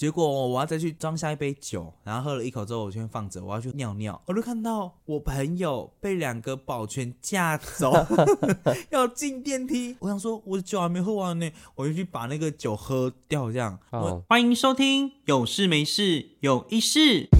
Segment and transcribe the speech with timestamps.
[0.00, 7.92] 结果我要再去装下一杯酒，然后喝了一口之后，我先放着，我要去尿尿，我就看到我朋友被两个保全架走，
[8.88, 9.94] 要进电梯。
[9.98, 13.78] 我想说，我的酒还没喝完呢，我就去把那个酒喝掉，这样。
[13.90, 17.28] 哦，欢迎收听，有事没事有意事。
[17.28, 17.36] 你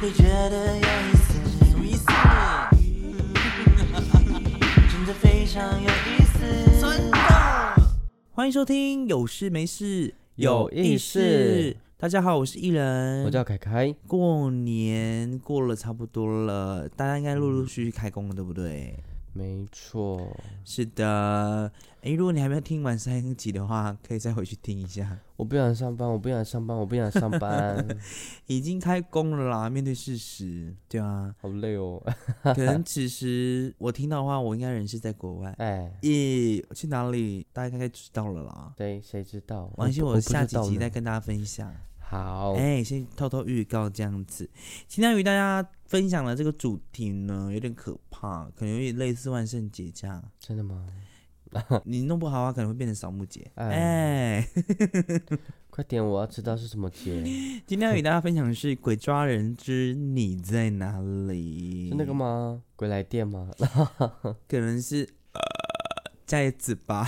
[0.00, 1.38] 会觉得有意思，
[1.78, 2.06] 有意思？
[4.90, 6.40] 真的非常有意思，
[6.82, 7.18] 真的。
[8.32, 11.76] 欢迎收听，有事没事有意思。
[11.96, 13.94] 大家好，我是艺人，我叫凯凯。
[14.08, 18.98] 过年过了差不多了，大家应该陆陆续续开工了，对不对？
[19.32, 21.70] 没错，是的。
[22.04, 25.18] 诶，如果你还没有听完三集的话，可以再回去听一下。
[25.36, 27.82] 我不想上班，我不想上班，我不想上班，
[28.46, 31.98] 已经开工了啦，面对事实，对啊，好累哦。
[32.44, 35.50] 可能此时我听到的话，我应该人是在国外。
[35.56, 37.46] 哎，咦，去哪里？
[37.54, 38.74] 大家应该知道了啦。
[38.76, 39.72] 对谁知道？
[39.78, 41.74] 王心，我我下几集再跟大家分享。
[42.00, 44.46] 好，哎、先偷偷预告这样子。
[44.86, 50.22] 今天与大家分享的这个主题呢，有点可怕，可能有点类似万圣节这样。
[50.38, 50.86] 真的吗？
[51.84, 53.50] 你弄不好啊，可能会变成扫墓节。
[53.54, 54.48] 哎、哎
[55.70, 57.22] 快点，我要知道是什么节，
[57.66, 62.14] 今天要与大家分享的是《鬼抓人之你在哪里》，是那个？
[62.14, 62.62] 吗？
[62.76, 63.50] 鬼来电吗？
[64.48, 65.02] 可能是
[65.32, 65.40] 呃
[66.24, 67.06] 再子吧。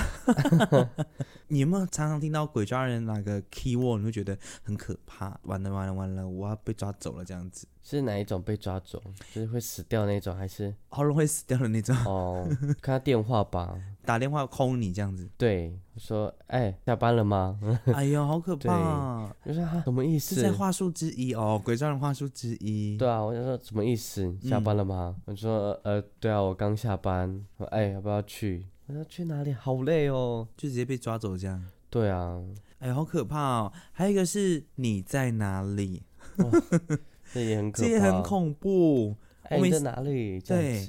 [1.48, 5.38] 你有没有常常听到鬼抓人哪个 keyword，你会觉得很可怕？
[5.44, 9.01] 完了完了完了，我要被抓走了这样子，是哪一种被抓走？
[9.33, 12.45] 就是会死掉那种，还是喉咙会死掉的那种，哦？
[12.83, 13.78] 看他电话吧。
[14.05, 15.28] 打电话轰你这样子。
[15.39, 17.56] 对，我说，哎，下班了吗？
[17.95, 19.33] 哎呦，好可怕！
[19.45, 20.51] 我说哈，什么意思是在？
[20.53, 22.97] 话术之一哦，鬼抓人话术之一。
[22.97, 24.25] 对啊，我就说什么意思？
[24.43, 25.15] 你下班了吗？
[25.25, 27.45] 我说呃，对啊，我刚下班。
[27.59, 28.67] 我说哎，要不要去？
[28.87, 29.53] 我说去哪里？
[29.53, 30.48] 好累哦。
[30.56, 31.65] 就直接被抓走这样。
[31.89, 32.43] 对啊，
[32.81, 33.73] 哎呦，好可怕哦！
[33.93, 36.03] 还有一个是你在哪里？
[37.37, 37.89] 这也很可怕。
[37.89, 39.15] 这也很恐怖。
[39.42, 40.41] 哎，我每次你在哪里？
[40.41, 40.87] 对。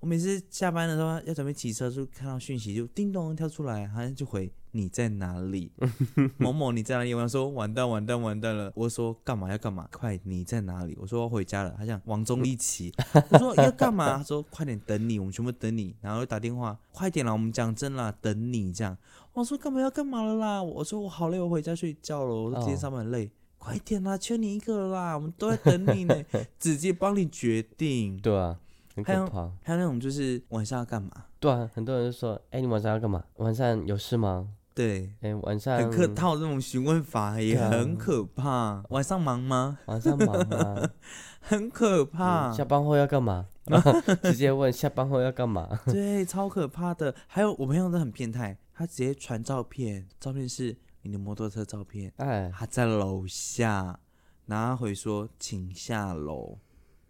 [0.00, 5.72] 我每次下班的时候要准备骑车，就看到讯息就叮咚跳出来，好像就回你在哪里？
[6.36, 7.14] 某某你在哪里？
[7.14, 8.70] 我想说完蛋完蛋完蛋了。
[8.74, 9.88] 我说干嘛要干嘛？
[9.90, 10.94] 快你在哪里？
[11.00, 11.74] 我说我回家了。
[11.78, 12.92] 他讲王中立奇，
[13.30, 14.18] 我说要干嘛？
[14.18, 15.96] 他说快点等你，我们全部等你。
[16.02, 18.94] 然后又打电话，快点啦，我们讲真啦，等你这样。
[19.32, 20.62] 我说干嘛要干嘛了啦？
[20.62, 22.34] 我说我好累，我回家睡觉了。
[22.34, 23.30] 我说今天哦上班很累。
[23.64, 26.14] 快点啦，缺你一个啦，我们都在等你呢，
[26.60, 28.18] 直接帮你决定。
[28.18, 28.58] 对啊，
[28.94, 29.50] 很还有可怕。
[29.62, 31.10] 还有那种就是晚上要干嘛？
[31.40, 33.24] 对啊，很多人就说，哎，你晚上要干嘛？
[33.36, 34.48] 晚上有事吗？
[34.74, 38.82] 对，哎，晚上很客套这种询问法也对啊很可怕。
[38.90, 39.78] 晚上忙吗？
[39.86, 40.90] 晚上忙吗？
[41.40, 42.54] 很可怕嗯。
[42.54, 43.46] 下班后要干嘛？
[44.24, 45.68] 直接问下班后要干嘛？
[45.86, 47.14] 对，超可怕的。
[47.26, 54.00] 还有我朋友都很变态，他直接传照片，照片是你的摩托车照片，哎，他在楼下，
[54.46, 56.58] 然后回说请下楼。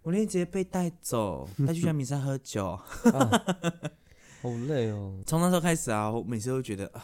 [0.03, 2.77] 我那天直接被带走， 带去阳明山喝酒。
[4.43, 5.23] 好累哦。
[5.25, 7.03] 从那时候开始啊，我每次都觉得啊，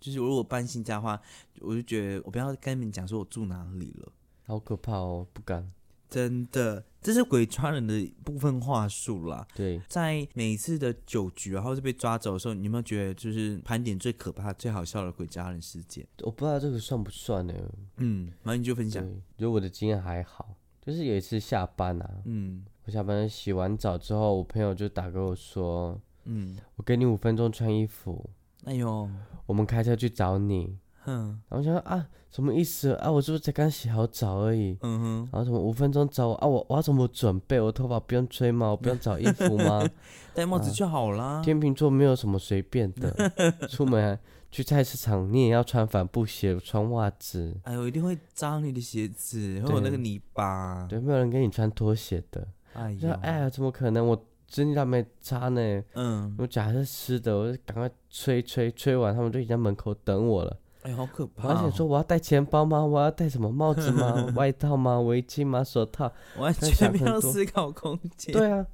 [0.00, 1.18] 就是如果搬新家的话，
[1.60, 4.12] 我就觉得我不要跟你们讲说我住哪里了。
[4.44, 5.72] 好可怕哦，不敢。
[6.12, 9.46] 真的，这是鬼抓人的部分话术啦。
[9.54, 16.06] 对，在每一次的酒局然后是被抓走的时候，你有没有觉得就是盘点最可怕、最好笑的鬼抓人事件？
[16.22, 17.54] 我不知道这个算不算呢？
[17.96, 19.02] 嗯，然后你就分享。
[19.02, 28.28] 对，觉得我的经验还好，就是有一次下班啊，嗯我下班洗完澡之后，我朋友就打给我说，嗯，我给你五分钟穿衣服，
[28.64, 29.08] 哎呦，
[29.46, 30.76] 我们开车去找你。
[31.04, 33.10] 哼，然后我想说啊，什么意思啊？
[33.10, 34.76] 我是不是才刚洗好澡而已？
[34.82, 36.46] 嗯哼，然后什么五分钟找我啊？
[36.46, 37.60] 我我要怎么准备？
[37.60, 38.68] 我头发不用吹吗？
[38.70, 39.88] 我不用找衣服吗？
[40.34, 41.42] 戴帽子就好啦。
[41.44, 43.12] 天秤座没有什么随便的，
[43.68, 44.18] 出门
[44.50, 50.86] 去菜市场你也要穿帆布鞋、穿袜子，哎呦，一定会脏你的鞋子，会有那个泥巴。
[50.88, 52.46] 对，没有人给你穿拖鞋的。
[52.74, 54.06] 哎呀，哎呀，怎么可能？
[54.06, 60.54] 我指甲没擦呢，嗯，我脚还是湿的，我就赶快吹吹吹完，他们就已经在门口等我了。
[60.82, 61.54] 哎，好可怕、哦！
[61.54, 62.84] 还想说我要带钱包吗？
[62.84, 64.26] 我要带什么帽子吗？
[64.36, 65.00] 外套吗？
[65.00, 65.62] 围巾吗？
[65.62, 66.12] 手套？
[66.38, 68.66] 完全没有思考空间。，对啊，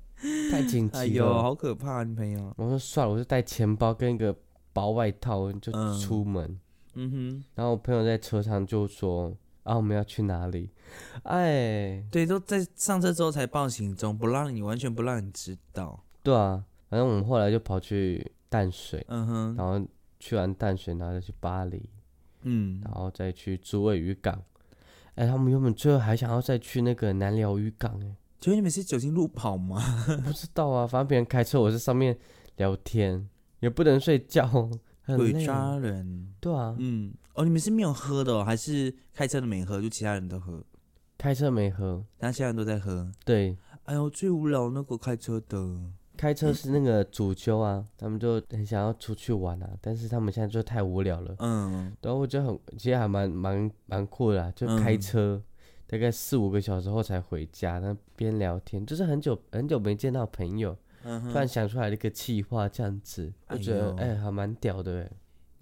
[0.51, 1.43] 太紧哎呦，急了。
[1.43, 2.53] 好可怕、你朋友。
[2.57, 4.35] 我说算了，我就带钱包跟一个
[4.73, 6.59] 薄外套就嗯出门。
[6.95, 9.33] 嗯哼，然后我朋友在车上就说
[9.65, 10.71] ：“啊，我们要去哪里？”
[11.25, 16.03] 哎，对，都在上车之后才报行踪，不让你完全不让你知道。
[16.23, 19.87] 对啊，反正我们后来就跑去淡水，嗯哼，然后
[20.19, 21.89] 去完淡水，然后就去巴黎，
[22.43, 24.43] 嗯，然后再去诸位渔港。
[25.15, 29.83] 哎，他们原本最后还想要再去那个南寮渔港，哎，请问你们是酒精路跑吗？
[30.09, 32.17] 我 不知道啊，反正别人开车，我在上面
[32.57, 33.29] 聊天，
[33.61, 34.47] 也不能睡觉，
[35.03, 35.45] 很累。
[35.45, 36.33] 抓人。
[36.41, 39.83] 对啊，嗯，哦，你们是没有喝的、哦，还是开车的没喝？
[39.83, 40.63] 就其他人都喝，
[41.17, 42.05] 开车没喝。
[42.19, 43.11] 然后其他人都在喝。
[43.25, 45.59] 对，哎呦，最无聊那个开车的。
[46.19, 51.37] 开车是那个主修啊，他们就很想要出去玩啊，但是他们现在就太无聊了。
[51.39, 55.01] 嗯，然后我就很，其实还蛮蛮蛮酷的、啊，就开嗯。
[55.01, 55.43] 车、
[55.87, 65.11] 大概四五个小时后才回家，那边聊天，就是很久很久没见到朋友，嗯突然想出来一个气话这样子，我觉得哎还蛮屌的哎。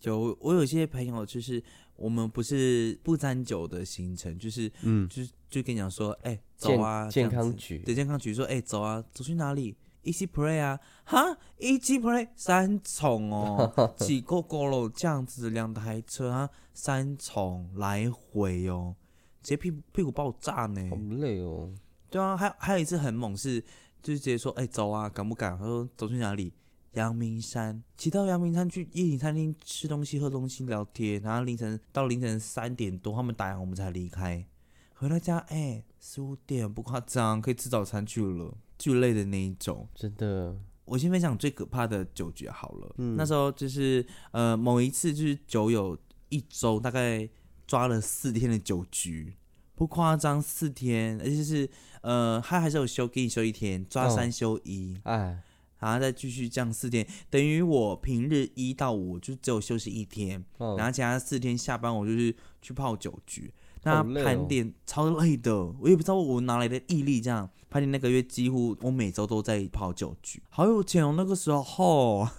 [0.03, 1.63] 有我有些朋友就是
[1.97, 7.79] 我们不是不沾酒的行程，就是嗯，就是就跟你讲说，哎、走健啊，健康局。
[7.79, 9.75] 对健康局说，哎、走啊，走去哪里
[10.07, 18.95] ？Easy Play 啊，哈，Easy Play 三重哦， 几个高楼这样子，两台车啊，三重来回哦，
[19.43, 20.89] 直接屁股屁股爆炸呢。
[20.89, 21.75] 好累哦。
[22.09, 23.61] 对啊，还有还有一次很猛是，
[24.01, 25.59] 就是直接说，哎、走啊，敢不敢？
[25.59, 26.53] 他说走去哪里？
[26.93, 34.47] 阳明山，骑到阳明山去夜景餐厅吃东西、喝东西、聊天，然后凌晨到凌晨三点多，他们打烊我们才离开。
[34.95, 39.89] 回到家，哎、四五点不夸张，可以吃早餐去了，巨累的那一种。
[39.95, 42.95] 真的，我先分享最可怕的酒局好了。
[42.99, 43.17] 嗯。
[43.17, 47.29] 那时候就是呃某一次就是酒友一周大概
[47.67, 49.35] 抓了四天的酒局，
[49.75, 51.69] 不夸张，四天，而且是
[52.03, 55.43] 呃他还是有休给你休一天，抓哦三休一，哎，
[55.79, 60.77] 然后再继续这样四天，等于我平日一到五就只有休息一天，哦。
[60.79, 63.53] 然后其他四天下班我就是去泡酒局。
[63.87, 72.27] 那盘点超累的，我也不知道我哪来的毅力，这样盘点那个月几乎我每周都在跑酒局，好有钱哦那个时候。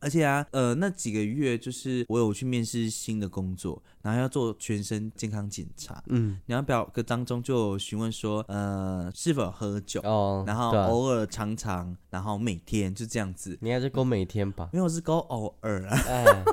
[0.00, 13.56] 而且啊，呃，那几个月就是我有去面试新的工作，然后要做全身健康检查，嗯，然后表格当中就有询问说，呃，是否喝酒，哦，然后偶尔常常，然后每天就这样子。
[13.62, 14.68] 你还是勾每天吧？
[14.74, 16.44] 没有是勾偶尔啊， 哎，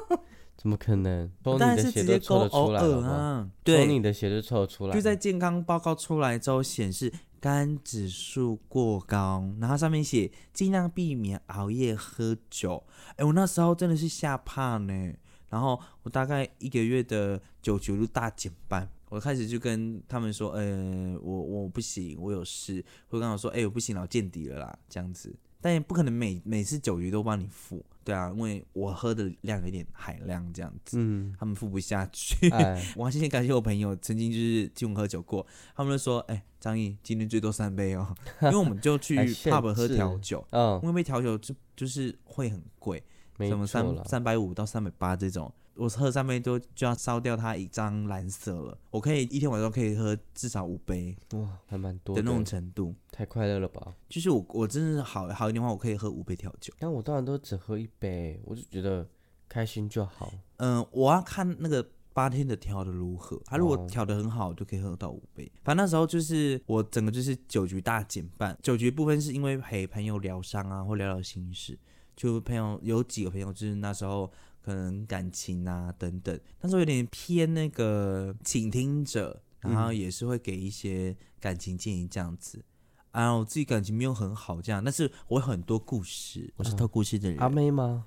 [0.62, 1.28] 怎么可能？
[1.44, 3.08] 抽当然你的血是直接抽得出来了吗？
[3.10, 3.44] 啊。
[3.44, 4.94] 抽对，你的血就抽得出来。
[4.94, 12.84] 就在健康报告出来之后显示肝指数过高，然后上面写尽量避免熬夜喝酒。
[13.16, 15.14] 哎，我那时候真的是吓怕呢。
[15.50, 18.88] 然后我大概一个月的酒局就大减半。
[19.10, 25.36] 我开始就跟他们说，呃，我我不行，我有事，会跟我说，哎，我不行了，我见底了啦，这样子。
[25.62, 32.50] 但也不可能每每次酒局都帮你付，对啊，因为我喝的量有点海量这样子，嗯，他们付不下去。
[32.50, 38.08] 哎， 我还谢谢感谢我朋友曾经就是请我喝酒过，他们就说：“哎、张毅今天最多三杯哦，
[38.42, 43.02] 因为我们就去 pub 喝调酒，嗯，因为杯调酒就就是会很贵，
[43.40, 43.86] 什么三。
[44.06, 48.78] 三百五到三百八这种，我喝三杯多就要烧掉它一张蓝色了。
[48.92, 53.96] 我可以一天晚上可以喝至少五杯哇，还蛮多的那种程度，太快乐了吧？
[54.08, 56.72] 就是我我真的是好好一点的话，我可以喝五杯调酒。
[56.78, 59.10] 但我当然都只喝一杯，我就觉得
[59.50, 60.32] 开心就好。
[60.58, 65.52] 嗯、我要看那个八天的调的如何，他如果哦调的很好，我就可以喝到五杯。
[65.64, 71.80] 反正那时候就是我整个就是酒局大减半，酒局部分是因为陪朋友疗伤啊，或聊聊心事。
[72.16, 74.32] 就朋友有几个朋友，就是那时候
[74.62, 82.64] 可能感情啊等等，那时候有点偏那个倾听者，然后也是会给一些感情建议这样子。
[83.12, 87.38] 啊，我自己感情没有很好，这样，但是我有很多故事，我是偷故事的人。
[87.40, 88.06] 阿妹吗？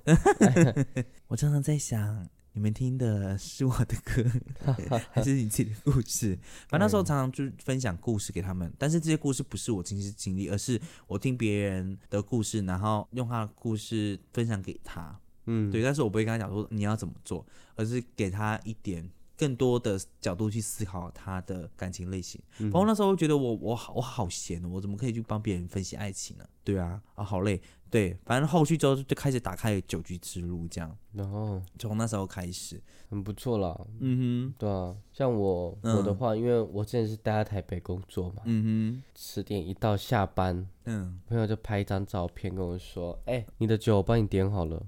[1.29, 4.25] 我常常在想，你们听的是我的歌，
[5.13, 6.39] 还是你自己的故事？
[6.69, 15.21] 反正那时候常常就分享故事给他们，但是这些故事不是我亲身经历，而是我听别人的故事，然后用他的故事分享给他。
[15.47, 17.45] 嗯，对，但是我不会跟他讲说你要怎么做，
[17.77, 22.41] 而是给他一点更多的角度去思考他的感情类型。
[22.59, 26.45] 嗯包括那时候觉得我我好我好闲哦，我怎么可以去帮别人分析爱情呢？
[26.63, 27.61] 对啊，啊好累。
[27.91, 32.81] 对，反正后续之后就开始打开酒局之路，这样然后从那时候开始。
[33.09, 33.79] 很不错啦。
[34.01, 44.85] 嗯哼，对啊，像我我的嗯话，因为我之前是待在台北工作嘛，嗯哼十点一到下班，嗯，朋友就拍一张照片跟我说：“哎、你的酒我帮你点好了，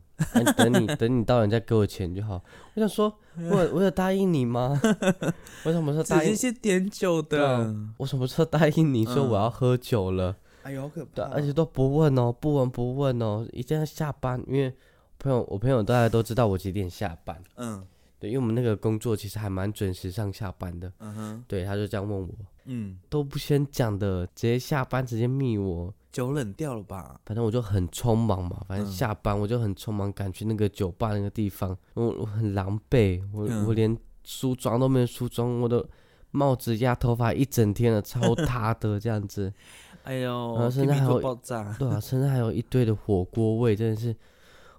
[0.56, 2.42] 等你等你到了你再给我钱就好。”
[2.74, 3.12] 我想说，
[3.50, 4.80] 我我有答应你吗？
[5.64, 6.48] 我什么时候答应直接？
[6.48, 10.36] 是点酒的啊，我什么时候答应你说嗯我要喝酒了？
[10.62, 11.30] 哎呦，好可对，怕！
[11.30, 14.74] 而且都不问哦，不闻不问哦，一定要下班，因为
[15.18, 17.40] 朋友我朋友大家都知道我几点下班。
[17.56, 17.86] 嗯
[18.18, 20.90] 对，因为我们那个工作其实还蛮准时上下班的。
[21.00, 22.28] 嗯哼，对，他就这样问我，
[22.64, 25.92] 嗯，都不先讲的，直接下班直接密我。
[26.16, 27.20] 酒冷掉了吧？
[27.26, 33.94] 反正我就很匆忙嘛，反正嗯下班我就很匆忙赶去那个酒吧那个地方，我我很狼狈，我、嗯我连
[34.24, 35.86] 梳妆都没有梳妆，我的
[36.30, 39.52] 帽子压头发一整天了，超塌的这样子。
[40.04, 44.16] 哎呦，然后现在屁屁都还有爆炸，对啊，身上还有一堆的火锅味，真的是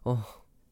[0.01, 0.19] 哦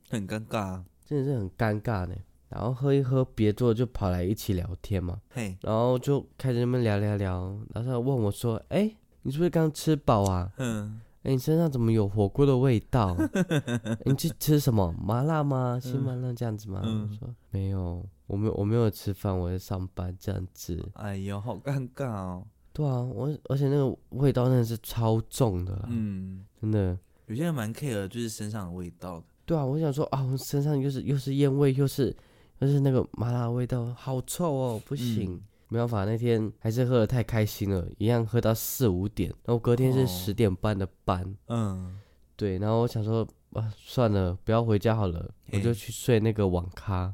[0.10, 0.82] 很尴尬。
[1.06, 2.16] 真的是很尴尬呢。
[2.50, 8.96] 然后喝一喝，别桌就跑来一起聊天嘛，嘿，然后就开始那边聊聊聊，然后他问我说：“哎，
[9.26, 10.52] 你是不是刚吃饱啊？
[10.58, 13.18] 嗯，哎，你身上怎么有火锅的味道？
[14.06, 15.80] 你去吃什么麻辣吗？
[15.82, 20.88] 新麻辣这样子吗？”嗯我说：“没有，我没有，我没有吃饭，我在上班这样子。
[20.94, 26.96] 哎呦，好尴尬哦。”对啊，我而且那个味道真的是超重的啦，嗯，真的。
[27.26, 29.26] 有些人蛮 care 就是身上的味道的。
[29.44, 32.16] 对啊，我想说啊，我身上又是又是烟味，又是
[32.60, 35.34] 又是那个麻辣味道，好臭哦，不行。
[35.34, 40.06] 嗯没办法，那天还是喝的太开心了，一样喝到四五点，然后隔天是哦。
[40.08, 42.00] 十点半的班，嗯，
[42.36, 47.14] 对，然后我想说啊，算了，不要回家好了，我就去睡那个网咖。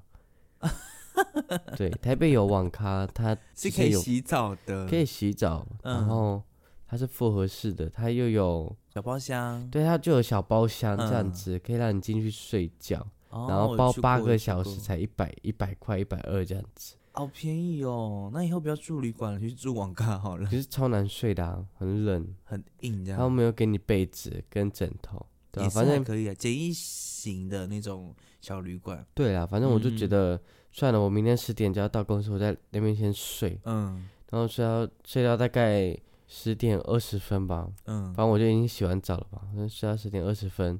[1.78, 6.06] 对，台北有网咖，它是可以洗澡的，可以洗澡，然嗯。
[6.08, 6.44] 后
[6.88, 13.00] 它是复合式的，它又有小包厢，对它就有小包厢这样嗯子，可以让你进去睡觉。
[13.30, 18.30] 哦然后包八个小时才一百一百块一百二这样子，好便宜哦。
[18.34, 23.32] 那以后不要住旅馆了，去住网咖好了，可是超难睡的、啊，很冷， 很硬这他们。
[23.34, 29.06] 没有给你被子跟枕头，对啊，也是反正还可以啊，简易型的那种小旅馆。
[29.14, 30.42] 对啊，反正我就觉嗯得、
[30.72, 35.94] 算了，我明天十点就要到公司，我在那边先睡，嗯然后睡到睡到大概
[36.28, 40.80] 十点二十分吧，嗯反，正我就已经洗完澡了吧，那睡到十点二十分，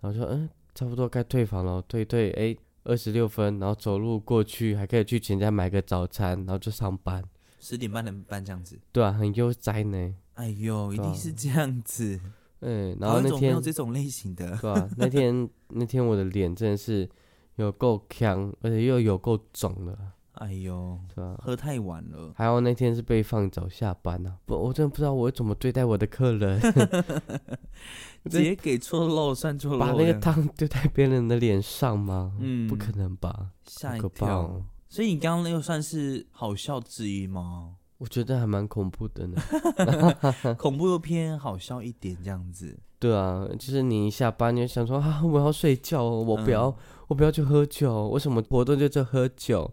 [0.00, 2.56] 然后说嗯，差不多该退房了，退一退，哎，
[2.90, 7.22] 二十六分，然后走路过去，还可以去全家买个早餐，然后就上班，
[7.60, 8.76] 十点半的班这样子。
[8.90, 10.14] 对啊，很悠哉呢。
[10.34, 12.20] 哎呦，一定是这样子。
[12.60, 14.56] 嗯，然后那天有这种类型的。
[14.58, 17.08] 对啊、那天 那天我的脸真的是
[17.56, 19.96] 有够呛，而且又有够肿了，
[20.32, 22.32] 哎呦，对吧、喝太晚了。
[22.34, 26.60] 还有那天是被放早下班呐、不，我真的不知道我怎么对待我的客人，
[28.28, 32.32] 直接给错漏，算错漏，把那个汤丢在别人的脸上吗？
[32.40, 33.50] 嗯不可能吧？
[33.66, 34.62] 吓一跳哦。
[34.88, 37.76] 所以你刚刚那个算是好笑之一吗？
[37.98, 39.40] 我觉得还蛮恐怖的呢。
[40.58, 42.78] 恐怖又偏好笑一点这样子。
[42.98, 46.74] 对啊，就是你一下班你就想说啊，我要睡觉哦，我不要，嗯
[47.08, 49.72] 我不要去喝酒，为什么活动就在喝酒？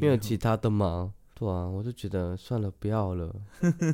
[0.00, 1.12] 没有其他的吗？
[1.42, 3.34] 对啊，我就觉得算了，不要了。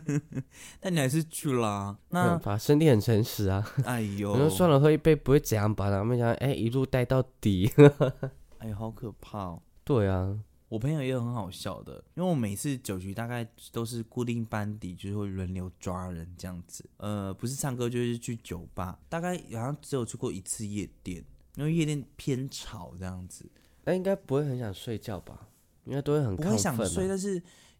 [0.80, 1.96] 但你还是去啦。
[2.10, 3.66] 那办那法，身体很诚实啊。
[3.86, 5.88] 哎呦，我说算了，喝一杯不会怎样吧？
[5.88, 7.72] 然后没想到，哎，一路带到底。
[8.58, 9.62] 哎呦，好可怕哦。
[9.82, 10.38] 对啊，
[10.68, 16.84] 我朋友也有很好笑的，因为我每次酒局大概都是固定班底，就是会轮流抓人这样子。
[16.98, 21.24] 呃，不是唱歌就是去酒吧，大概好像只有去过一次夜店，
[21.54, 23.46] 因为夜店偏吵这样子，
[23.84, 25.48] 那应该不会很想睡觉吧？
[25.88, 26.52] 应该都会很不亢奋、啊。
[26.52, 27.34] 会想睡，但是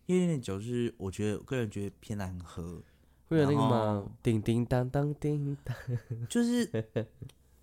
[0.07, 2.83] 夜店的酒是我觉得个人觉得偏难喝，
[3.29, 4.12] 会有那个然吗后？
[4.23, 5.77] 叮叮当当叮当。
[6.29, 6.69] 就是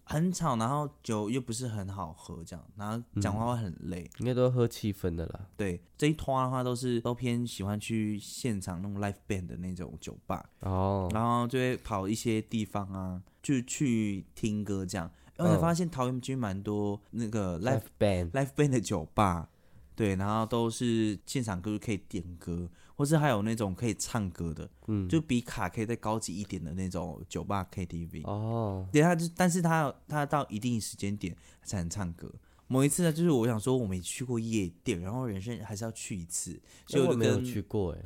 [0.08, 4.08] 很吵，然后酒又不是很好喝这样，然后讲话会很累。
[4.20, 5.48] 应该都喝气氛的啦。
[5.58, 10.48] 对这一拖的话，都是都偏喜欢去现场那种 live band 的那种酒吧。
[10.60, 15.10] 哦，然后就会跑一些地方啊，就去听歌这样。
[15.36, 19.50] 然后才嗯发现桃园其实蛮多那个 live band，live band 的酒吧，
[19.96, 28.28] 对，然后都是现场歌可以点歌，或是还有那种可以唱歌的，嗯，就比卡可以再高级一点的那种酒吧 KTV。
[28.28, 32.32] 哦，对，他就但是他他到一定时间点才能唱歌。
[32.68, 38.00] 某一次呢，就是我想说我没去过夜店，然后人生还是要去一次，所以我没有去过哎。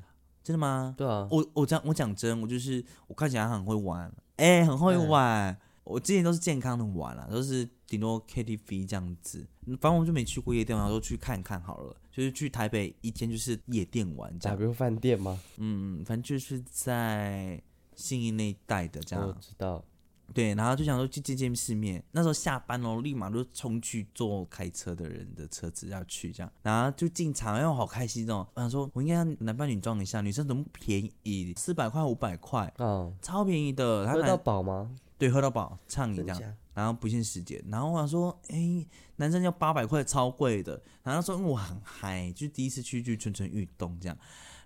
[0.43, 0.95] 真的吗？
[0.97, 5.57] 对啊，我我讲我讲真，我就是我看起来很会玩，哎、很会玩。
[5.89, 9.45] 我之前都是健康的玩啦，都是顶多 KTV 这样子。
[9.81, 14.57] 反正我就没去过夜店，然后说去看看好了，就是去台北一间就是夜店玩这样。
[14.57, 15.39] W 饭店吗？
[15.57, 17.61] 嗯，反正就是在
[17.95, 19.27] 信义那一带的这样。
[19.27, 19.83] 我知道。
[20.31, 22.03] 对，然后就想说去见见世面。
[22.11, 28.47] 那时候下班哦，立马就冲去坐开车的人的车子要去这样，然后就进场，因为我好开心哦。
[28.53, 31.51] 我想说，我应该让男扮女装一下，女生怎么便宜？
[31.57, 34.05] 四百块、五百块，哦，超便宜的。
[34.05, 34.91] 他喝到男饱吗？
[35.19, 37.63] 对喝到饱，畅饮这样，然后不限时间。
[37.67, 38.83] 然后我想说，哎，
[39.17, 40.81] 男生要八百块，超贵的。
[41.03, 44.17] 然后他说，因为我很嗨，就是第一次去就蠢蠢欲动这样。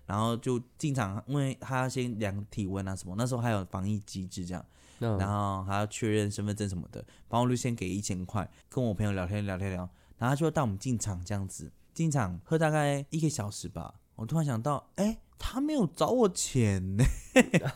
[0.06, 4.64] 然后就进场，因为他要先量体温啊什么，那时候还有防疫机制这样。
[5.00, 9.78] 嗯，然后还要确认身份证什么的，然后我就先给一千块，跟我朋友聊天聊天聊，
[10.18, 13.94] 然后他就带我们进场这样子，进场喝大概一个小时吧。
[14.14, 17.04] 我突然想到，哎，他没有找我钱呢，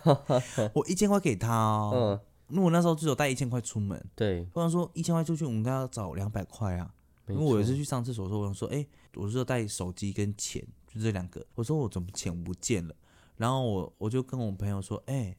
[0.74, 1.90] 我一千块给他哦。
[1.92, 6.92] 嗯，因为我那时候只有带一千块出门，对，不然说一千块出去，我们应该要找两百块啊。
[7.26, 11.44] 因因为我有一次去上厕所的时候，我想说，哎，我是要带手机跟钱，就这两个。
[11.54, 12.94] 我说我怎么钱不见了？
[13.36, 15.36] 然后我我就跟我朋友说，哎，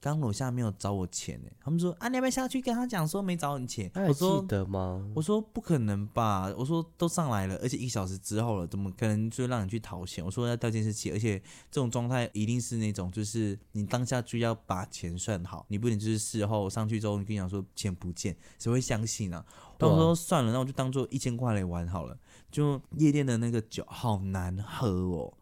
[0.00, 1.50] 刚楼下没有找我钱呢。
[1.60, 3.90] 他们说啊，你要不要下去跟他讲说没找你钱？
[3.94, 5.04] 我说得吗？
[5.14, 10.24] 我说不可能吧，我说都上来了，而且一小时之后了，怎么可能就让你去讨钱？
[10.24, 11.38] 我说要调监视器，而且
[11.70, 19.44] 这种状态一定是那种，就是你当下就要把钱算好，你不能就是事后上去之后你跟你讲说钱不见，谁会相信呢、
[19.76, 22.16] 对啊到时候算了，那我就当做一千块来玩好了。
[22.50, 25.34] 就夜店的那个酒好难喝哦，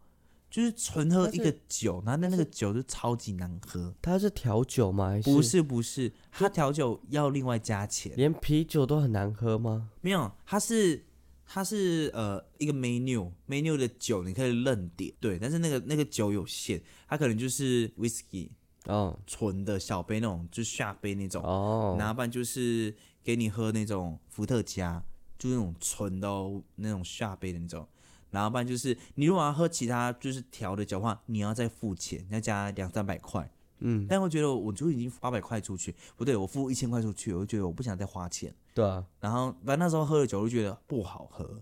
[0.49, 3.93] 就是纯喝一个酒，然后那那个酒就超级难喝。
[4.01, 5.09] 他是调酒吗？
[5.09, 8.13] 还不是不是，它调酒要另外加钱。
[8.15, 9.89] 连啤酒都很难喝吗？
[10.01, 11.05] 没有，它是
[11.45, 18.49] 它是呃一个 menu menu 的酒，你可以任点，对，但是那个那个酒有限，它可能就是 whisky
[18.85, 25.03] 哦纯的小杯那种，就是下杯那种，哦，然后不然就是给你喝那种伏特加，
[25.37, 27.85] 就是那种纯的、哦、那种下杯的那种。
[28.31, 33.49] 然后不然就是你如果要喝其他就是调的酒的话，你要再付钱，要加两三百块。
[33.79, 38.51] 嗯，但我觉得我就已经八百块出去，不对，我付一千块出去，我就觉得我不想再花钱。
[38.73, 41.61] 对啊，然后反正那时候喝了酒，我就觉得不好喝。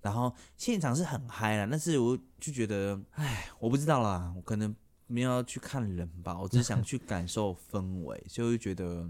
[0.00, 4.74] 然后现场是很嗨了，但是我就觉得，哎，我不知道啦，我可能
[5.06, 9.06] 没有要去看人吧，我只是想去 感受氛围，所以我就觉得，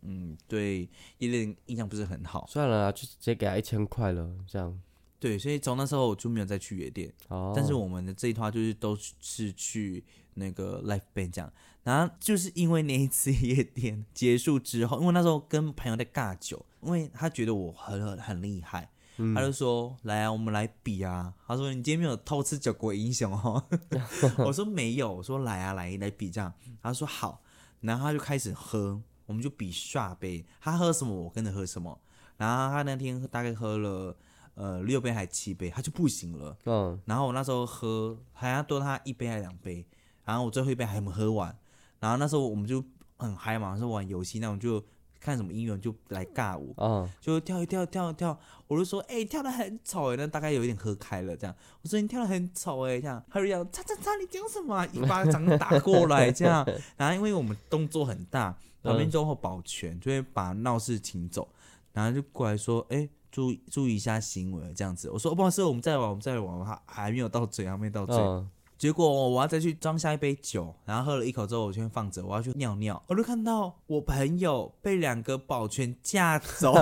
[0.00, 2.44] 嗯，对夜店印象不是很好。
[2.48, 4.76] 算了啦，就直接给他一千块了，这样。
[5.22, 7.12] 对，所以从那时候我就没有再去夜店。
[7.28, 10.02] 哦，但是我们的这一团就是都是去
[10.34, 11.52] 那个 live band 这样，
[11.84, 19.32] 然后就是因为那一次 夜店结束之后，因为那时候跟朋友在尬酒，因为他觉得我很很厉害，嗯。
[19.32, 21.32] 他就说来啊，我们来比啊。
[21.46, 23.64] 他说你今天没有偷吃酒国英雄哦，
[24.44, 26.52] 我说没有，我说来啊来来比这样，
[26.82, 27.40] 他说好，
[27.82, 31.96] 然后他就开始喝，我们就比刷杯，他喝什么我跟着喝什么，
[32.38, 34.16] 然后他那天大概喝了
[34.54, 36.56] 呃六杯还七杯，他就不行了。
[36.66, 39.86] 嗯，然后我那时候喝还要多他一杯还两杯，
[40.24, 41.56] 然后我最后一杯还没喝完，
[42.00, 42.84] 然后那时候我们就
[43.16, 44.82] 很嗨嘛，是玩游戏，那我们就
[45.20, 51.36] 看什么音乐就来尬舞，嗯，就跳一跳跳一跳，我就说哎、跳的很丑哎，那大概有一点喝开了。
[51.36, 56.66] 这样，我说你跳的很丑哎这样，他就讲擦擦擦你讲什么啊、一巴掌打过来这样，
[56.98, 61.48] 然后因为我们动作很大，旁边就会保全，就会把闹事请走，
[61.92, 63.08] 然后就过来说哎。
[63.32, 65.10] 注意注意一下行为，这样子。
[65.10, 68.14] 我说、哦、不好意思，我们再玩，我们再玩，还还没有到嘴，还没到嘴。
[68.16, 73.02] 嗯，结果我要再去装下一杯酒，然后喝了一口之后，我先放着，我要去尿尿。
[73.06, 76.74] 我就看到我朋友被两个保全架走，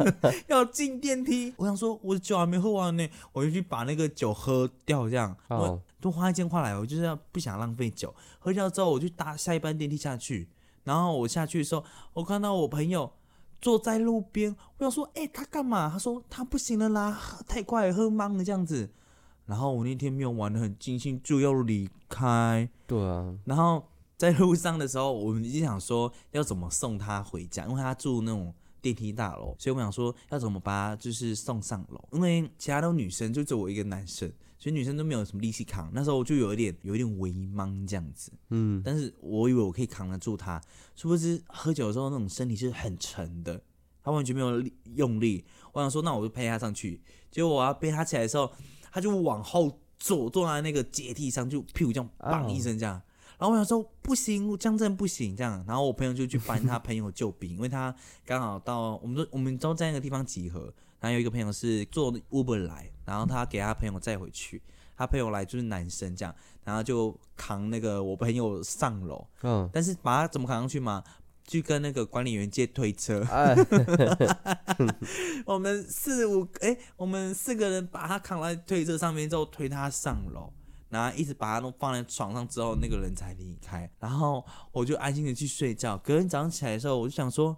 [0.48, 1.52] 要进电梯。
[1.58, 5.36] 我想说，我的酒还没喝完呢，我就去把那个酒喝掉，这样。
[5.48, 8.14] 我哦，都花一千块来，我就是要不想浪费酒。
[8.38, 10.48] 喝掉之后，我就搭下一班电梯下去。
[10.84, 13.12] 然后我下去的时候，我看到我朋友
[13.60, 15.90] 坐在路边，我想说，哎、他干嘛？
[15.90, 18.88] 他说他不行了啦，喝太快了，喝懵了这样子。
[19.46, 22.68] 然后我那天没有玩的很尽兴，就要离开。
[22.86, 23.82] 对啊，然后
[24.16, 35.90] 在路上的时候，我们就想说要怎么送他回家，因为他住那种电梯大楼，所以我们想说要怎么把他就是送上楼，因为其他都女生，就只有我一个男生，所以女生都没有什么力气扛。
[35.94, 40.60] 那时候我就有一点有一点微懵这样子，嗯，但是我以为我可以扛得住他，
[40.96, 43.62] 殊不知喝酒的时候那种身体是很沉的，
[44.02, 45.44] 他完全没有力用力。
[45.72, 48.50] 我想说，那我就背他上去，结果我要背他起来的时候，
[48.90, 53.00] 他就往后坐，坐在那个阶梯上，就屁股这样啊砰一声这样。
[53.38, 55.64] 然后我想说不行，这样真的不行，这样。
[55.68, 57.94] 然后我朋友就去搬他朋友救兵，因为他
[58.26, 60.74] 刚好到，我们都我们都在那个地方集合。
[61.00, 64.62] 然后有一个朋友是坐 Uber 来，然后他给他朋友载回去。
[64.96, 66.34] 他朋友来就是男生这样，
[66.64, 71.04] 然后就扛那个我朋友上楼，嗯，但是把他怎么扛上去嘛？
[71.44, 73.22] 去跟那个管理员借推车。
[73.30, 73.54] 哎，
[75.46, 80.52] 我们四五哎、我们四个人把他扛在推车上面之后推他上楼，
[80.88, 83.88] 然后一直把他都放在床上之后，那个人才离开。
[84.00, 85.96] 然后我就安心的去睡觉。
[85.98, 87.56] 隔天早上起来的时候，我就想说，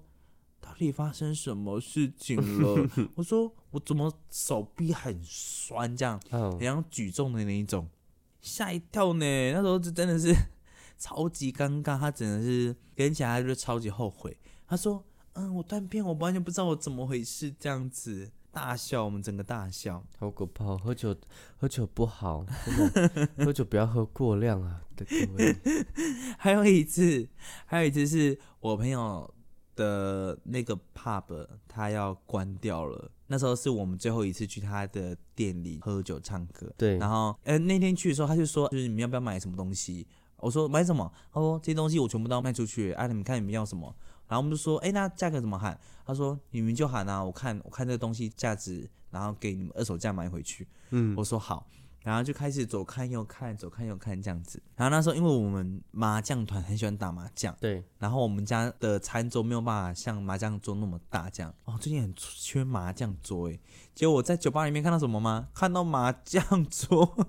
[0.61, 2.89] 到底发生什么事情了？
[3.17, 7.89] 我说我怎么手臂很酸，这样嗯很，像举重的那一种，
[8.41, 9.53] 吓一跳呢。
[9.53, 10.35] 那时候就真的是
[10.99, 14.37] 超级尴尬，他真的是跟起来他就超级后悔。
[14.67, 15.03] 他说
[15.35, 20.05] ：“嗯，我断片，我完全不知道我怎么回事，这样子大笑，我们整个大笑。
[20.19, 21.17] 好可怕，喝酒
[21.57, 25.57] 喝酒不好，真的， 喝酒不要喝过量啊，对各位，
[26.39, 27.29] 还有一次，
[27.67, 29.33] 还有一次是我朋友
[29.81, 33.11] 的那个 pub，他要关掉了。
[33.29, 36.71] 那时候是我们最后一次去他的店里喝酒唱歌。
[36.77, 40.07] 对，然后，呃，那天去的时候，他就说，就是你们要不要买什么东西？
[40.37, 41.11] 我说买什么？
[41.33, 43.95] 他说这些东西我全部都要卖出去，啊，你们看你们要什么？
[44.29, 45.79] 然后我们就说，哎，那价格怎么喊？
[46.05, 50.69] 他说你们就喊啊，我看我看这个东西价值，然后给你们二手价买回去。
[50.91, 51.67] 嗯，我说好，
[52.03, 54.63] 然后就开始左看右看，左看右看这样子。
[54.77, 63.61] 然后那时候因为我们麻将团很喜欢打麻将，对，然后我们家的餐桌没有办法像麻将桌那么大，这样哦，最近很缺麻将桌诶。
[63.95, 65.49] 结果我在酒吧里面看到什么吗？
[65.55, 67.27] 看到麻将桌。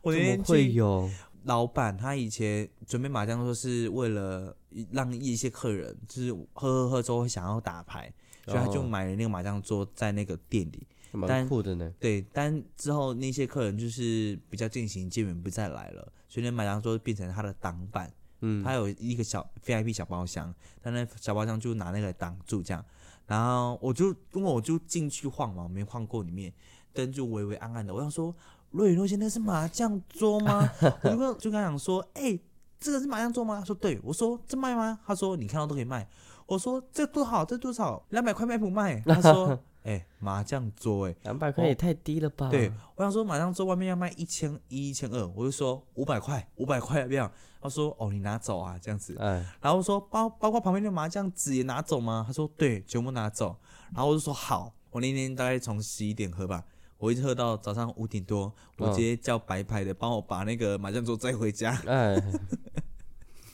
[0.00, 1.08] 我么，会有？
[1.44, 4.56] 老板他以前准备麻将桌是为了
[4.92, 8.12] 让一些客人就是喝喝喝之后会想要打牌，
[8.46, 10.86] 所以他就哦买了那个麻将桌在那个店里。
[11.12, 11.92] 蛮但酷的呢。
[12.00, 18.12] 对，但之后那些客人就是比较渐行渐远，不再来了，所以那麻将桌变成他的挡板。
[18.40, 22.84] 嗯，他有一个小 VIP 小包厢，他那小包厢就拿那个挡住这样。
[23.26, 26.52] 然后我就因为我就进去晃嘛，我没晃过里面，
[26.92, 27.94] 灯就微微暗暗的。
[27.94, 28.34] 我想说，
[28.70, 30.68] 若隐若现那是麻将桌吗？
[31.04, 32.36] 我就跟就跟他讲说，哎、
[32.80, 33.60] 这个是麻将桌吗？
[33.60, 34.98] 他说对，我说这卖吗？
[35.06, 36.08] 他说你看到都可以卖。
[36.46, 38.04] 我说这多少，这多少？
[38.10, 39.00] 两百块卖不卖？
[39.02, 41.14] 他说，哎、麻将桌、哎。
[41.22, 42.48] 两百块也太低了吧？
[42.48, 47.30] 对，我想说麻将桌外面要卖一千一、一千二，我就说五百块，五百块要不要？
[47.60, 49.16] 他说哦，你拿走啊，这样子。
[49.20, 52.24] 哎，然后我说包包括旁边的麻将纸也拿走吗？
[52.26, 53.56] 他说对，全部拿走。
[53.94, 56.64] 然后我就说好，我那天大概从十一点喝吧，
[56.98, 62.16] 我一直喝到早上五点多，我嗯直接叫白牌的帮我把那个麻将桌载回家，哎，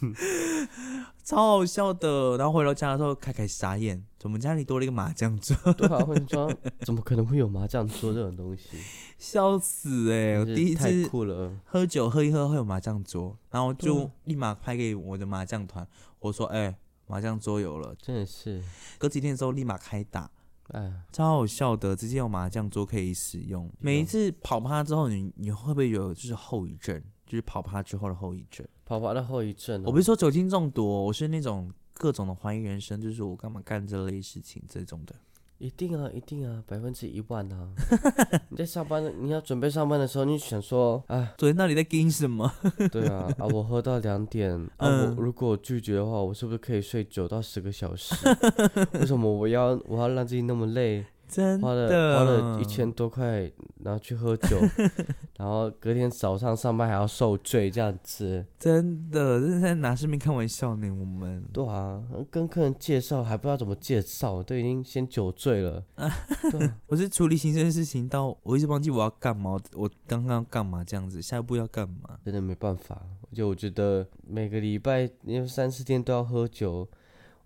[1.25, 2.37] 超好笑的。
[2.37, 8.79] 然后回到家的时候，凯凯傻眼，怎么家里多了一个麻将桌，对啊，或者说怎么可能会有麻将桌这种东西？
[9.19, 11.53] 笑死哎、第一次酷了。
[11.65, 15.87] 喝酒喝一喝会有麻将桌，然后就立马拍给我的麻将团，
[16.21, 17.95] 我说哎、麻将桌有了。
[18.01, 18.63] 真的是，
[18.97, 20.31] 隔几天之后立马开打，
[20.69, 23.71] 哎，超好笑的，直接有麻将桌可以使用。
[23.81, 27.03] 每一次跑趴之后，你你会不会有就是后遗症？
[27.29, 28.67] 就是跑趴之后的后遗症？
[28.85, 35.15] 跑趴的后遗症哦、我不是说酒精中毒哦，我是那种各种的怀疑人生，就是我干嘛干这类事情这种的。
[35.59, 37.69] 一定啊，一定啊，百分之一万啊！
[38.49, 42.49] 你在上班，你要准备上班的时候，你想说，哎，昨天到底在跟什么？
[42.93, 48.15] 对啊，啊，我喝到两点，啊，嗯我如果拒绝的话，我是不是可以睡九到十个小时？
[49.01, 53.51] 为什么我要我要让自己那么累，真花了的花了一千多块，
[53.85, 54.59] 然后去喝酒，
[55.37, 58.45] 然后隔天早上上班还要受罪这样子？
[58.59, 60.91] 真的，这是在拿生命开玩笑呢。
[60.91, 65.85] 我们对啊，跟客人介绍还不知道怎么介绍，都已经先酒醉了。
[66.51, 72.19] 对啊，我是处理行政的事情到我一直忘记我要干嘛，我刚刚要干嘛这样子，下一步要干嘛？
[72.25, 73.01] 真的没办法，
[73.33, 76.89] 就我觉得每个礼拜因为三四天都要喝酒，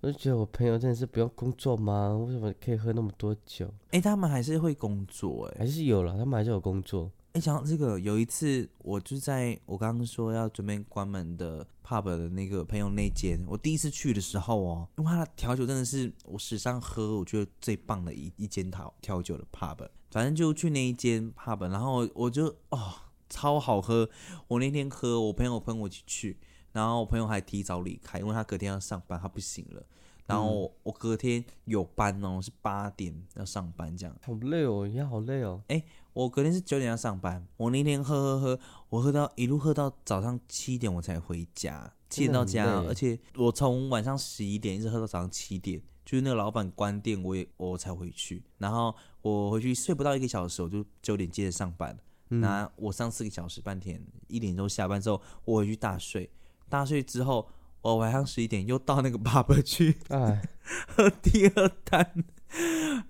[0.03, 2.13] 我就觉得我朋友真的是不用工作吗？
[2.27, 3.73] 为什么可以喝那么多酒？
[3.93, 7.09] 哎、他们还是会工作哎、还是有了，他们还是有工作。
[7.35, 22.93] 哎、讲到这个，有一次我就在我刚刚说要准备关门的 pub 的那个朋友那间，我第一次去的时候哦，因为他的调酒真的是我史上喝我觉得最棒的一一间调调酒的 pub，反正就去那一间 pub，然后我就哦
[23.31, 24.11] 超好喝，
[24.49, 26.37] 我那天喝，我朋友跟我一起去，
[26.73, 29.83] 然后我朋友还提早离开，因为他隔天要上班，他不行了。
[30.25, 34.17] 然后我隔天有班哦，是八点要上班这样。
[34.23, 35.63] 好累哦，也好累哦。
[35.69, 35.83] 哎
[36.15, 56.31] 我隔天是九点要上班，我那天喝喝喝，我喝到一路喝到早上七点我才回家，七点到家而且我从晚上十一点一直喝到早上七点，就是那个老板关店我也我才回去，然后我回去睡不到一个小时，我就九点接着上班，那我上四个小时半天，一点钟下班之后我回去大睡，
[56.73, 57.47] 大睡之后
[57.83, 60.41] 我晚上十一点又到那个 pub 去，哎，
[60.89, 62.25] 喝第二单，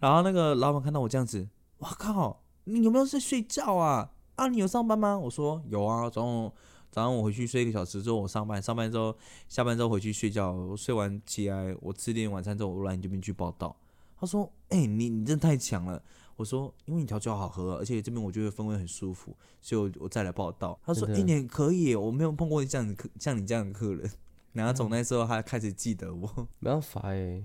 [0.00, 1.48] 然后那个老板看到我这样子，
[1.78, 4.10] 我靠，你有没有在睡觉啊？
[4.34, 5.16] 啊，你有上班吗？
[5.16, 6.52] 我说有啊，早上
[6.90, 9.16] 早上我回去睡一个小时之后我上班，上班之后
[9.48, 13.76] 下班之后回去睡觉，我睡完起来我吃点晚餐之后我来你这边去报道。
[14.18, 16.02] 他说，哎、你你真的太强了。
[16.42, 20.76] 我说，因为你调酒好喝，而且这边我觉得氛围很舒服，所以我我再来报道。
[20.84, 24.10] 他说，哎、真的你可以，我没有碰过这样的客，像你这样的客人。
[24.52, 26.28] 然后从那时候他开始记得我。
[26.58, 27.44] 没办法哎，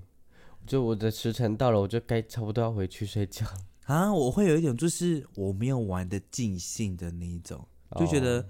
[0.65, 3.45] 就我的时辰到了，我就该差不多要回去睡觉。
[3.85, 8.45] 啊，我会有一种就是我没有玩的尽兴的那一种，就觉得、哦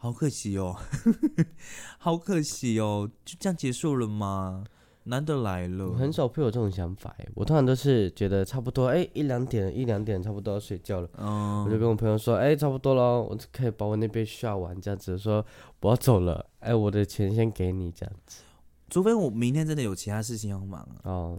[0.00, 0.76] 好可惜哦，
[1.98, 4.64] 好可惜哦，就这样结束了吗？
[5.08, 15.44] 难得来了，我很少会有这种想法哎，我通常都是觉得差不多哎一两点一两点差不多要睡觉了，嗯，我就跟我朋友说哎差不多了，我就可以把我那杯下完这样子说
[15.80, 18.42] 我要走了，哎我的钱先给你这样子。
[18.90, 21.38] 除非我明天真的有其他事情要忙啊，哦，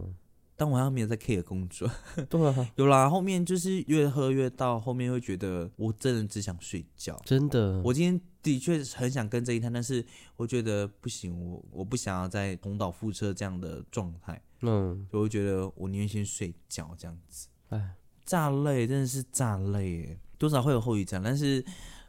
[0.55, 1.89] 但我好像没有在 care 工作。
[2.29, 7.19] 对啊， 有啦，后面就是越喝越到后面会觉得我真的只想睡觉。
[7.25, 17.47] 真的，我今天的确很想跟这一摊，但是我觉得不行，我我不想要再重蹈覆辙这样的状态，嗯所以我会觉得我宁愿先睡觉这样子。
[17.69, 20.19] 哎炸累真的是炸累耶！
[20.38, 21.65] 多少会有后遗症，但是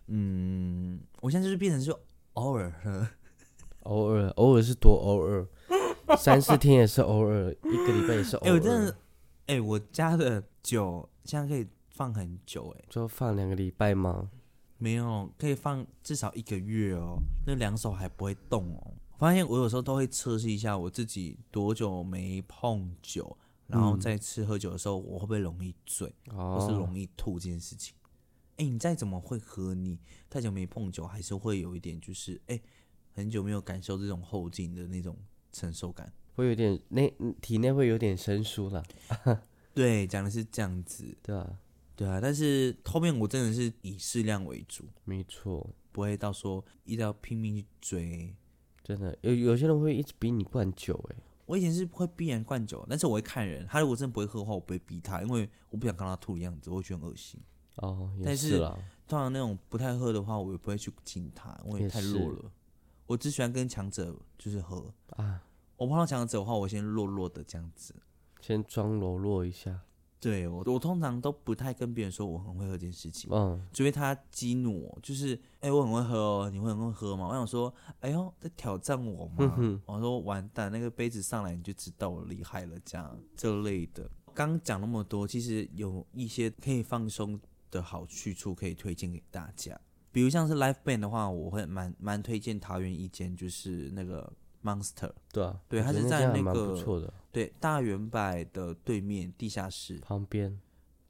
[0.09, 1.91] 嗯，我现在就是变成是
[2.35, 3.07] 偶尔喝，
[3.85, 5.47] 偶尔偶尔是多偶尔，
[6.19, 8.55] 三四天也是偶尔，一个礼拜也是偶尔哎、尔。
[8.55, 8.97] 我真的，
[9.47, 14.31] 哎、我家的酒现在可以放很久、哎，就放两个礼拜吗？
[14.81, 18.95] 没有，可以放至少一个月哦，那两手还不会动哦。
[19.19, 27.95] 发现我有时候都会测试一下我自己多久没碰酒，然后嗯再吃喝酒的时候，我会不会容易醉，或是哦，容易吐这件事情。
[28.57, 29.99] 哎、你再怎么会喝，你
[30.31, 32.59] 太久没碰酒，还是会有一点就是哎、
[33.13, 35.17] 很久没有感受这种后劲的那种
[35.53, 36.11] 承受感。
[36.35, 37.13] 会有点内
[37.43, 38.83] 体内会有点生疏了，
[39.75, 41.59] 对，讲的是这样子，对啊，
[42.01, 42.19] 对啊。
[42.19, 48.35] 但是后面我真的是以适量为主，没错，不会到说一定要拼命去追。
[48.83, 57.39] 真的有有些人会一直逼你灌酒，哎，我以前是会逼人灌酒，但是我会看人，他如果真的不会喝的话，我不会逼他，因为我不想看他吐的样子，我会觉得很恶心。
[57.77, 58.59] 哦，也但是
[59.07, 62.51] 通常那种不太喝的话，我也不会去敬他，因为太弱了。
[63.07, 65.43] 我只喜欢跟强者就是喝，啊，
[65.77, 67.95] 我碰到强者的话，我先弱弱的这样子。
[68.41, 69.81] 先装柔弱一下，
[70.21, 77.27] 对我，我通常都不太跟别人说我很会喝这件事情，嗯，除非他激怒我，就是哎、我很会喝哦，你会很会喝吗？
[77.29, 79.55] 我想说，哎呦，在挑战我吗？
[79.59, 84.11] 嗯我说完蛋，那个杯子上来你就知道我厉害了，这样这类的。
[84.35, 89.79] 刚讲那么多，其实有一些可以放松的好去处可以推荐给大家，
[90.13, 94.31] 比如像是 l i f e band 的话，我会蛮蛮推荐桃园一间，就是那个
[94.63, 100.61] Monster，对啊，对我觉得它是在那家还蛮不个错的，对，大圆柏的对面地下室，旁边，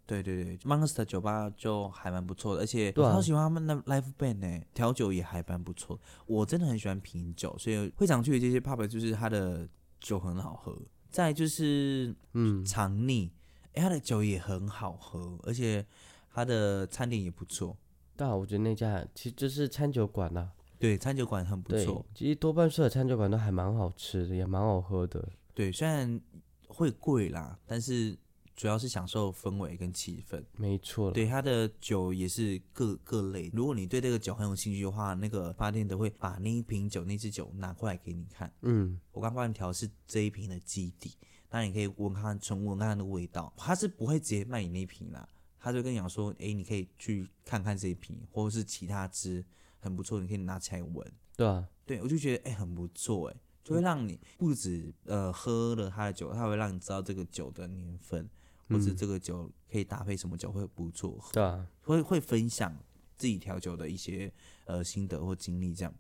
[0.06, 5.98] 对对对，Monster 酒吧就还蛮不错的，而且我超喜欢他们的 live band 呢，调酒也还蛮不错。
[6.26, 10.76] 我真的很喜欢品酒，所以会常去的这些 pub 就是它的酒很好喝。
[11.10, 13.30] 再就是嗯，藏匿，
[13.72, 15.84] 哎，它的酒也很好喝，而且
[16.32, 17.76] 它的餐点也不错。
[18.16, 26.18] 对啊，我觉得那家其实就是餐酒馆啦，对，餐酒馆很不对错。，其实多半数的餐酒馆都还蛮好吃的，也蛮好喝的，对，虽然
[26.66, 28.16] 会贵啦，但是
[28.56, 30.42] 主要是享受氛围跟气氛。
[30.56, 33.50] 没错啦，对，它的酒也是各各类。
[33.52, 38.50] 如果你对这个酒很有兴趣的话，那个发店都会把那一瓶酒、那支酒拿过来给你看。
[38.62, 41.14] 嗯，我刚帮你调是这一瓶的基底，
[41.50, 43.52] 那你可以闻看看，纯闻看看那个味道。
[43.56, 49.44] 它是不会直接卖你那一瓶啦，他就跟你讲说，哎，你可以去看看这一瓶，或者是其他支
[49.80, 51.12] 很不错，你可以拿起来闻。
[51.36, 58.28] 对啊，对我就觉得哎很不错哎，就会让你不止呃喝了他的酒，他会让你知道这个酒的年份，
[58.68, 61.32] 或是嗯这个酒可以搭配什么酒会不错喝。
[61.32, 62.76] 对啊，会会分享
[63.16, 64.32] 自己调酒的一些
[64.66, 65.92] 呃心得或经历这样。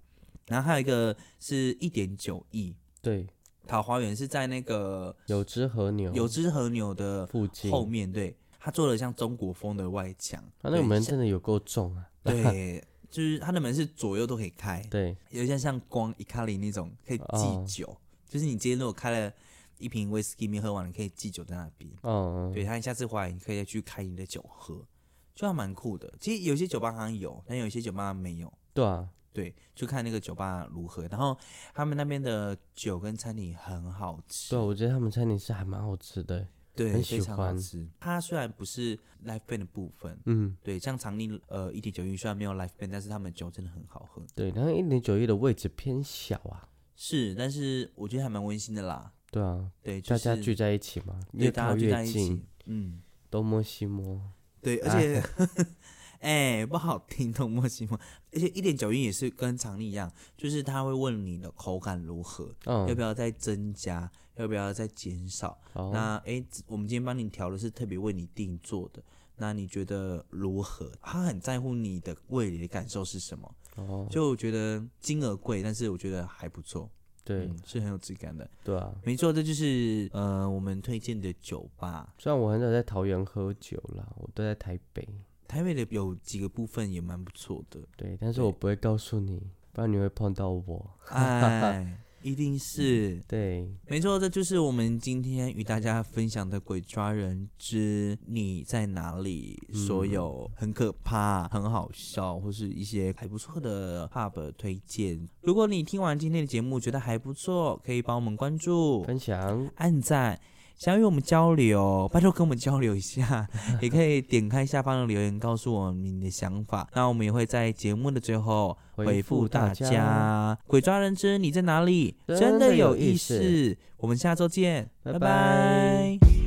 [0.46, 3.26] 然后还有一个是一点九亿对，
[3.66, 17.96] 桃花源是在那个有只和牛有只和牛的附近，后面，对，他做了像中国风的外墙，他那个门真的有够重啊，对， 就是它的门是左右都可以开，对，有些像光伊卡里那种可以哦寄酒，
[18.28, 19.32] 就是你今天如果开了
[19.78, 21.90] 一瓶威士忌没喝完，你可以寄酒在那边。
[22.02, 24.86] 嗯，对，他下次回来你可以再去开你的酒喝，
[25.34, 26.12] 就还蛮酷的。
[26.20, 28.52] 其实有些酒吧好像有，但有些酒吧没有。
[28.72, 31.06] 对啊，对，就看那个酒吧如何。
[31.08, 31.36] 然后
[31.74, 37.86] 他们那边的酒跟餐厅很好吃，对啊，我觉得他们餐厅是还蛮好吃的，对，很喜欢吃。
[37.98, 44.22] 它虽然不是 life band 的部分，嗯，对，像长宁呃一点九一虽然没有 life band，但是他们酒真的很好喝。
[44.34, 49.12] 对，然后一点九一的位置偏小啊，是，但是我觉得还蛮温馨的啦。
[49.30, 54.20] 对啊，对，就大家聚在一起嘛，越靠越近，，嗯，东摸西摸，
[54.60, 55.22] 对，而且
[56.20, 57.98] 哎、不好听，懂莫西吗？
[58.32, 65.58] 而且一点九一也是跟常理一样，就是他会问你的口感如何，嗯，要不要再增加，要不要再减少。
[65.72, 69.02] 好，那诶，我们今天帮你调的是特别为你定做的，
[69.36, 70.92] 那你觉得如何？
[71.00, 76.90] 他很在乎你的胃里的感受是什么，哦，就我觉得金额贵，但是我觉得还不错，
[77.24, 78.48] 对嗯，是很有质感的。
[78.62, 82.14] 对啊，没错，这就是呃我们推荐的酒吧。
[82.18, 85.08] 虽然我很少在桃园喝酒啦，我都在台北，
[85.50, 93.20] 台北的有几个部分也蛮不错的，对，但是我不会告诉你，不然你会碰到我，哎，一定是。
[93.26, 105.28] 对，没错，这就是我们今天与大家分享的《鬼抓人之你在哪里》，所有很可怕、很好笑，或是一些还不错的 pub 推荐。
[105.40, 110.40] 如果你听完今天的节目觉得还不错，可以帮我们关注、分享，按赞。
[110.80, 113.46] 想要与我们交流，拜托跟我们交流一下，
[113.82, 116.88] 也可以点开下方的留言，告诉我们你的想法。
[116.94, 120.56] 那我们也会在节目的最后回复大家。
[120.66, 122.16] 鬼抓人之你在哪里？
[122.26, 123.76] 真真的有意思思。
[123.98, 126.39] 我们下周见，拜拜拜拜